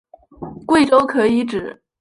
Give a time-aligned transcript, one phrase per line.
[0.65, 1.79] 贵州可以指